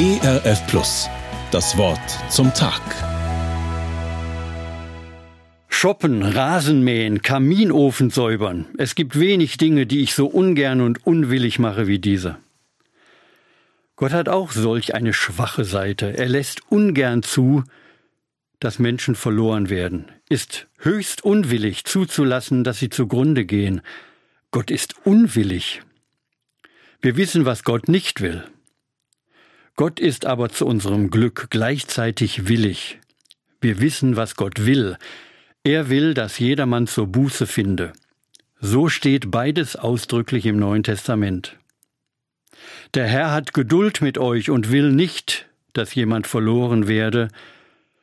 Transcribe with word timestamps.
ERF 0.00 0.66
Plus. 0.66 1.10
Das 1.50 1.76
Wort 1.76 2.00
zum 2.30 2.54
Tag. 2.54 2.80
Shoppen, 5.68 6.22
Rasenmähen, 6.22 7.20
Kaminofen 7.20 8.08
säubern. 8.08 8.64
Es 8.78 8.94
gibt 8.94 9.20
wenig 9.20 9.58
Dinge, 9.58 9.84
die 9.84 10.00
ich 10.00 10.14
so 10.14 10.26
ungern 10.26 10.80
und 10.80 11.06
unwillig 11.06 11.58
mache 11.58 11.86
wie 11.86 11.98
diese. 11.98 12.38
Gott 13.96 14.12
hat 14.12 14.30
auch 14.30 14.52
solch 14.52 14.94
eine 14.94 15.12
schwache 15.12 15.66
Seite. 15.66 16.16
Er 16.16 16.30
lässt 16.30 16.62
ungern 16.70 17.22
zu, 17.22 17.64
dass 18.58 18.78
Menschen 18.78 19.14
verloren 19.14 19.68
werden, 19.68 20.06
ist 20.30 20.66
höchst 20.78 21.26
unwillig 21.26 21.84
zuzulassen, 21.84 22.64
dass 22.64 22.78
sie 22.78 22.88
zugrunde 22.88 23.44
gehen. 23.44 23.82
Gott 24.50 24.70
ist 24.70 24.94
unwillig. 25.04 25.82
Wir 27.02 27.18
wissen, 27.18 27.44
was 27.44 27.64
Gott 27.64 27.88
nicht 27.88 28.22
will. 28.22 28.44
Gott 29.76 30.00
ist 30.00 30.26
aber 30.26 30.50
zu 30.50 30.66
unserem 30.66 31.10
Glück 31.10 31.48
gleichzeitig 31.50 32.48
willig. 32.48 32.98
Wir 33.60 33.80
wissen, 33.80 34.16
was 34.16 34.36
Gott 34.36 34.66
will. 34.66 34.96
Er 35.64 35.90
will, 35.90 36.14
dass 36.14 36.38
jedermann 36.38 36.86
zur 36.86 37.06
Buße 37.06 37.46
finde. 37.46 37.92
So 38.60 38.88
steht 38.88 39.30
beides 39.30 39.76
ausdrücklich 39.76 40.46
im 40.46 40.58
Neuen 40.58 40.82
Testament. 40.82 41.56
Der 42.94 43.06
Herr 43.06 43.32
hat 43.32 43.54
Geduld 43.54 44.02
mit 44.02 44.18
euch 44.18 44.50
und 44.50 44.70
will 44.70 44.92
nicht, 44.92 45.48
dass 45.72 45.94
jemand 45.94 46.26
verloren 46.26 46.88
werde, 46.88 47.28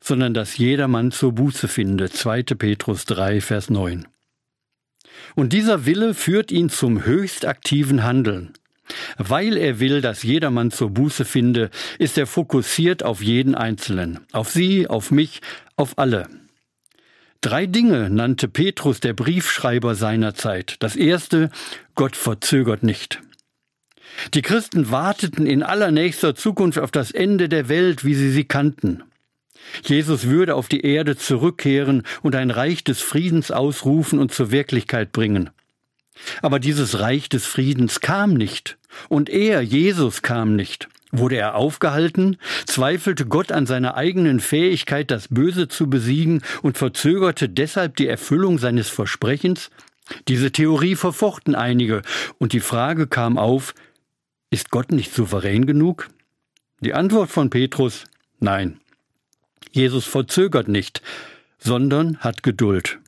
sondern 0.00 0.34
dass 0.34 0.56
jedermann 0.56 1.10
zur 1.10 1.32
Buße 1.32 1.68
finde. 1.68 2.10
2. 2.10 2.42
Petrus 2.42 3.04
3, 3.04 3.40
Vers 3.40 3.70
9. 3.70 4.06
Und 5.34 5.52
dieser 5.52 5.84
Wille 5.84 6.14
führt 6.14 6.52
ihn 6.52 6.70
zum 6.70 7.04
höchst 7.04 7.44
aktiven 7.44 8.04
Handeln. 8.04 8.52
Weil 9.16 9.56
er 9.56 9.80
will, 9.80 10.00
dass 10.00 10.22
jedermann 10.22 10.70
zur 10.70 10.90
Buße 10.90 11.24
finde, 11.24 11.70
ist 11.98 12.18
er 12.18 12.26
fokussiert 12.26 13.02
auf 13.02 13.22
jeden 13.22 13.54
Einzelnen, 13.54 14.20
auf 14.32 14.50
Sie, 14.50 14.86
auf 14.86 15.10
mich, 15.10 15.40
auf 15.76 15.98
alle. 15.98 16.28
Drei 17.40 17.66
Dinge 17.66 18.10
nannte 18.10 18.48
Petrus 18.48 18.98
der 18.98 19.12
Briefschreiber 19.12 19.94
seiner 19.94 20.34
Zeit. 20.34 20.76
Das 20.80 20.96
erste, 20.96 21.50
Gott 21.94 22.16
verzögert 22.16 22.82
nicht. 22.82 23.20
Die 24.34 24.42
Christen 24.42 24.90
warteten 24.90 25.46
in 25.46 25.62
allernächster 25.62 26.34
Zukunft 26.34 26.80
auf 26.80 26.90
das 26.90 27.12
Ende 27.12 27.48
der 27.48 27.68
Welt, 27.68 28.04
wie 28.04 28.14
sie 28.14 28.30
sie 28.30 28.44
kannten. 28.44 29.04
Jesus 29.84 30.24
würde 30.24 30.54
auf 30.54 30.68
die 30.68 30.80
Erde 30.80 31.16
zurückkehren 31.16 32.02
und 32.22 32.34
ein 32.34 32.50
Reich 32.50 32.82
des 32.82 33.00
Friedens 33.00 33.50
ausrufen 33.50 34.18
und 34.18 34.32
zur 34.32 34.50
Wirklichkeit 34.50 35.12
bringen. 35.12 35.50
Aber 36.42 36.58
dieses 36.58 37.00
Reich 37.00 37.28
des 37.28 37.46
Friedens 37.46 38.00
kam 38.00 38.34
nicht. 38.34 38.78
Und 39.08 39.28
er, 39.28 39.60
Jesus, 39.62 40.22
kam 40.22 40.56
nicht. 40.56 40.88
Wurde 41.10 41.36
er 41.36 41.54
aufgehalten? 41.54 42.36
Zweifelte 42.66 43.26
Gott 43.26 43.50
an 43.50 43.66
seiner 43.66 43.96
eigenen 43.96 44.40
Fähigkeit, 44.40 45.10
das 45.10 45.28
Böse 45.28 45.68
zu 45.68 45.88
besiegen 45.88 46.42
und 46.62 46.76
verzögerte 46.76 47.48
deshalb 47.48 47.96
die 47.96 48.06
Erfüllung 48.06 48.58
seines 48.58 48.88
Versprechens? 48.88 49.70
Diese 50.26 50.52
Theorie 50.52 50.96
verfochten 50.96 51.54
einige, 51.54 52.02
und 52.38 52.52
die 52.52 52.60
Frage 52.60 53.06
kam 53.06 53.38
auf, 53.38 53.74
ist 54.50 54.70
Gott 54.70 54.92
nicht 54.92 55.14
souverän 55.14 55.66
genug? 55.66 56.08
Die 56.80 56.94
Antwort 56.94 57.30
von 57.30 57.50
Petrus 57.50 58.04
Nein. 58.40 58.80
Jesus 59.72 60.04
verzögert 60.04 60.68
nicht, 60.68 61.02
sondern 61.58 62.18
hat 62.18 62.42
Geduld. 62.42 62.98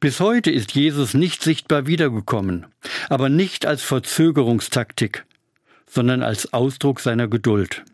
Bis 0.00 0.20
heute 0.20 0.50
ist 0.50 0.72
Jesus 0.72 1.14
nicht 1.14 1.42
sichtbar 1.42 1.86
wiedergekommen, 1.86 2.66
aber 3.08 3.28
nicht 3.28 3.66
als 3.66 3.82
Verzögerungstaktik, 3.82 5.24
sondern 5.86 6.22
als 6.22 6.52
Ausdruck 6.52 7.00
seiner 7.00 7.28
Geduld. 7.28 7.84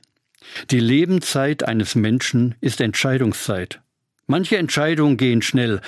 Die 0.70 0.80
Lebenszeit 0.80 1.64
eines 1.64 1.94
Menschen 1.94 2.54
ist 2.60 2.80
Entscheidungszeit. 2.80 3.80
Manche 4.26 4.56
Entscheidungen 4.56 5.16
gehen 5.16 5.42
schnell, 5.42 5.80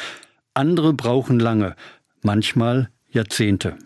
andere 0.55 0.93
brauchen 0.93 1.39
lange, 1.39 1.77
manchmal 2.23 2.91
Jahrzehnte. 3.09 3.77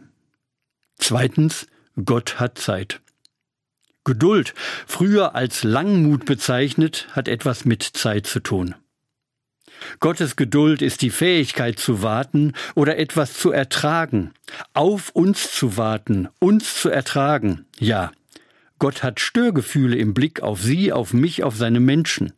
Zweitens, 0.97 1.67
Gott 2.05 2.41
hat 2.41 2.59
Zeit. 2.59 3.01
Geduld, 4.05 4.55
früher 4.87 5.35
als 5.35 5.65
Langmut 5.65 6.25
bezeichnet, 6.25 7.09
hat 7.13 7.27
etwas 7.27 7.65
mit 7.65 7.83
Zeit 7.83 8.27
zu 8.27 8.41
tun. 8.41 8.75
Gottes 10.01 10.37
Geduld 10.37 10.83
ist 10.83 11.03
die 11.03 11.11
Fähigkeit 11.11 11.79
zu 11.79 12.03
warten 12.03 12.53
oder 12.75 12.99
etwas 12.99 13.35
zu 13.35 13.51
ertragen, 13.51 14.33
auf 14.73 15.11
uns 15.11 15.53
zu 15.53 15.77
warten, 15.77 16.29
uns 16.39 16.75
zu 16.75 16.89
ertragen. 16.89 17.67
Ja, 17.79 18.13
Gott 18.79 19.03
hat 19.03 19.21
Störgefühle 19.21 19.97
im 19.97 20.15
Blick 20.15 20.43
auf 20.43 20.63
Sie, 20.63 20.93
auf 20.93 21.13
mich, 21.13 21.43
auf 21.43 21.57
seine 21.57 21.81
Menschen. 21.81 22.33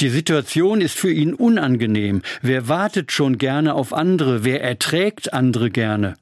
Die 0.00 0.08
Situation 0.08 0.80
ist 0.80 0.96
für 0.96 1.12
ihn 1.12 1.34
unangenehm. 1.34 2.22
Wer 2.42 2.68
wartet 2.68 3.12
schon 3.12 3.38
gerne 3.38 3.74
auf 3.74 3.92
andere? 3.92 4.44
Wer 4.44 4.62
erträgt 4.62 5.32
andere 5.32 5.70
gerne? 5.70 6.14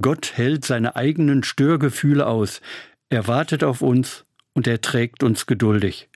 Gott 0.00 0.32
hält 0.34 0.64
seine 0.64 0.96
eigenen 0.96 1.42
Störgefühle 1.42 2.26
aus. 2.26 2.60
Er 3.08 3.26
wartet 3.26 3.64
auf 3.64 3.82
uns 3.82 4.24
und 4.52 4.66
er 4.66 4.80
trägt 4.80 5.22
uns 5.22 5.46
geduldig. 5.46 6.09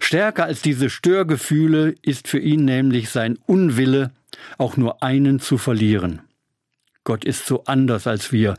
Stärker 0.00 0.44
als 0.44 0.62
diese 0.62 0.90
Störgefühle 0.90 1.94
ist 2.02 2.28
für 2.28 2.38
ihn 2.38 2.64
nämlich 2.64 3.10
sein 3.10 3.38
Unwille, 3.46 4.12
auch 4.58 4.76
nur 4.76 5.02
einen 5.02 5.40
zu 5.40 5.58
verlieren. 5.58 6.22
Gott 7.04 7.24
ist 7.24 7.46
so 7.46 7.64
anders 7.64 8.06
als 8.06 8.32
wir. 8.32 8.56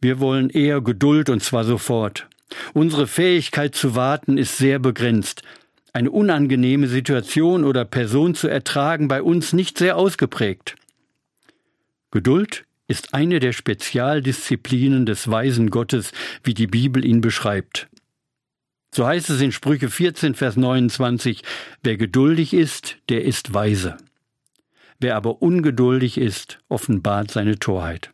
Wir 0.00 0.20
wollen 0.20 0.50
eher 0.50 0.80
Geduld 0.80 1.30
und 1.30 1.42
zwar 1.42 1.64
sofort. 1.64 2.28
Unsere 2.72 3.06
Fähigkeit 3.06 3.74
zu 3.74 3.94
warten 3.94 4.38
ist 4.38 4.58
sehr 4.58 4.78
begrenzt. 4.78 5.42
Eine 5.92 6.10
unangenehme 6.10 6.88
Situation 6.88 7.64
oder 7.64 7.84
Person 7.84 8.34
zu 8.34 8.48
ertragen 8.48 9.08
bei 9.08 9.22
uns 9.22 9.52
nicht 9.52 9.78
sehr 9.78 9.96
ausgeprägt. 9.96 10.76
Geduld 12.10 12.64
ist 12.86 13.14
eine 13.14 13.40
der 13.40 13.52
Spezialdisziplinen 13.52 15.06
des 15.06 15.30
weisen 15.30 15.70
Gottes, 15.70 16.12
wie 16.42 16.54
die 16.54 16.66
Bibel 16.66 17.04
ihn 17.04 17.20
beschreibt. 17.20 17.88
So 18.94 19.04
heißt 19.08 19.28
es 19.30 19.40
in 19.40 19.50
Sprüche 19.50 19.90
14, 19.90 20.36
Vers 20.36 20.56
29, 20.56 21.42
wer 21.82 21.96
geduldig 21.96 22.54
ist, 22.54 22.98
der 23.08 23.24
ist 23.24 23.52
weise. 23.52 23.96
Wer 25.00 25.16
aber 25.16 25.42
ungeduldig 25.42 26.16
ist, 26.16 26.60
offenbart 26.68 27.32
seine 27.32 27.58
Torheit. 27.58 28.12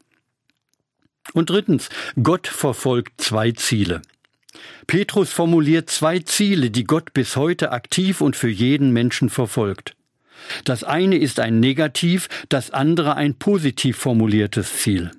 Und 1.34 1.50
drittens, 1.50 1.90
Gott 2.22 2.46
verfolgt 2.46 3.20
zwei 3.20 3.52
Ziele. 3.52 4.00
Petrus 4.86 5.30
formuliert 5.30 5.90
zwei 5.90 6.20
Ziele, 6.20 6.70
die 6.70 6.84
Gott 6.84 7.12
bis 7.12 7.36
heute 7.36 7.72
aktiv 7.72 8.22
und 8.22 8.34
für 8.34 8.48
jeden 8.48 8.90
Menschen 8.90 9.28
verfolgt. 9.28 9.94
Das 10.64 10.82
eine 10.82 11.18
ist 11.18 11.40
ein 11.40 11.60
negativ, 11.60 12.30
das 12.48 12.70
andere 12.70 13.16
ein 13.16 13.34
positiv 13.34 13.98
formuliertes 13.98 14.78
Ziel. 14.78 15.10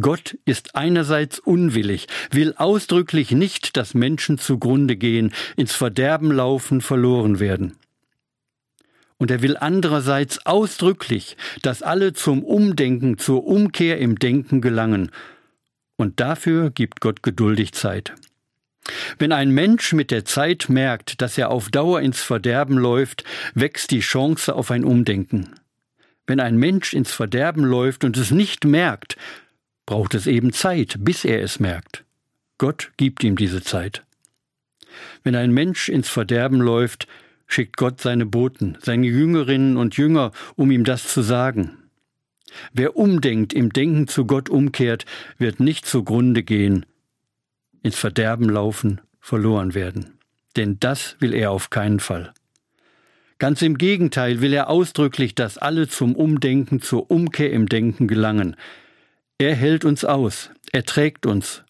Gott 0.00 0.36
ist 0.44 0.74
einerseits 0.74 1.38
unwillig, 1.38 2.06
will 2.30 2.54
ausdrücklich 2.56 3.30
nicht, 3.30 3.76
dass 3.76 3.94
Menschen 3.94 4.38
zugrunde 4.38 4.96
gehen, 4.96 5.32
ins 5.56 5.72
Verderben 5.72 6.30
laufen, 6.30 6.82
verloren 6.82 7.40
werden. 7.40 7.76
Und 9.18 9.30
er 9.30 9.40
will 9.40 9.56
andererseits 9.56 10.44
ausdrücklich, 10.44 11.38
dass 11.62 11.82
alle 11.82 12.12
zum 12.12 12.44
Umdenken, 12.44 13.16
zur 13.16 13.46
Umkehr 13.46 13.98
im 13.98 14.18
Denken 14.18 14.60
gelangen. 14.60 15.10
Und 15.96 16.20
dafür 16.20 16.70
gibt 16.70 17.00
Gott 17.00 17.22
geduldig 17.22 17.72
Zeit. 17.72 18.12
Wenn 19.18 19.32
ein 19.32 19.50
Mensch 19.50 19.94
mit 19.94 20.10
der 20.10 20.26
Zeit 20.26 20.68
merkt, 20.68 21.22
dass 21.22 21.38
er 21.38 21.50
auf 21.50 21.70
Dauer 21.70 22.02
ins 22.02 22.20
Verderben 22.20 22.76
läuft, 22.76 23.24
wächst 23.54 23.90
die 23.90 24.00
Chance 24.00 24.54
auf 24.54 24.70
ein 24.70 24.84
Umdenken. 24.84 25.54
Wenn 26.26 26.38
ein 26.38 26.56
Mensch 26.56 26.92
ins 26.92 27.12
Verderben 27.12 27.64
läuft 27.64 28.04
und 28.04 28.16
es 28.16 28.30
nicht 28.30 28.64
merkt, 28.64 29.16
braucht 29.86 30.14
es 30.14 30.26
eben 30.26 30.52
Zeit, 30.52 30.96
bis 30.98 31.24
er 31.24 31.42
es 31.42 31.60
merkt. 31.60 32.04
Gott 32.58 32.92
gibt 32.96 33.22
ihm 33.24 33.36
diese 33.36 33.62
Zeit. 33.62 34.04
Wenn 35.22 35.34
ein 35.34 35.52
Mensch 35.52 35.88
ins 35.88 36.08
Verderben 36.08 36.60
läuft, 36.60 37.06
schickt 37.46 37.76
Gott 37.76 38.00
seine 38.00 38.26
Boten, 38.26 38.76
seine 38.80 39.06
Jüngerinnen 39.06 39.76
und 39.76 39.96
Jünger, 39.96 40.32
um 40.56 40.70
ihm 40.70 40.84
das 40.84 41.08
zu 41.08 41.22
sagen. 41.22 41.78
Wer 42.72 42.96
umdenkt, 42.96 43.52
im 43.52 43.72
Denken 43.72 44.08
zu 44.08 44.24
Gott 44.24 44.48
umkehrt, 44.48 45.04
wird 45.38 45.60
nicht 45.60 45.86
zugrunde 45.86 46.42
gehen, 46.42 46.86
ins 47.82 47.96
Verderben 47.96 48.48
laufen, 48.48 49.00
verloren 49.20 49.74
werden. 49.74 50.18
Denn 50.56 50.78
das 50.80 51.16
will 51.20 51.34
er 51.34 51.50
auf 51.50 51.70
keinen 51.70 52.00
Fall. 52.00 52.32
Ganz 53.38 53.60
im 53.60 53.76
Gegenteil 53.76 54.40
will 54.40 54.54
er 54.54 54.70
ausdrücklich, 54.70 55.34
dass 55.34 55.58
alle 55.58 55.88
zum 55.88 56.14
Umdenken, 56.16 56.80
zur 56.80 57.10
Umkehr 57.10 57.52
im 57.52 57.68
Denken 57.68 58.08
gelangen, 58.08 58.56
er 59.38 59.54
hält 59.54 59.84
uns 59.84 60.04
aus, 60.04 60.50
er 60.72 60.84
trägt 60.84 61.26
uns 61.26 61.62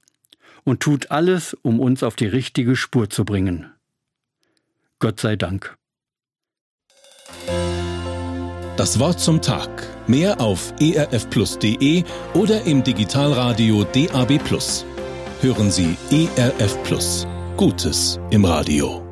und 0.64 0.80
tut 0.80 1.10
alles, 1.10 1.54
um 1.62 1.80
uns 1.80 2.02
auf 2.02 2.16
die 2.16 2.26
richtige 2.26 2.76
Spur 2.76 3.08
zu 3.10 3.24
bringen. 3.24 3.72
Gott 4.98 5.20
sei 5.20 5.36
Dank. 5.36 5.76
Das 8.76 8.98
Wort 8.98 9.20
zum 9.20 9.40
Tag. 9.40 9.70
Mehr 10.06 10.40
auf 10.40 10.74
erfplus.de 10.80 12.04
oder 12.34 12.62
im 12.64 12.84
Digitalradio 12.84 13.84
DAB+. 13.84 14.38
hören 15.40 15.70
Sie 15.70 15.96
ERF 16.10 16.82
Plus. 16.82 17.26
Gutes 17.56 18.20
im 18.30 18.44
Radio. 18.44 19.05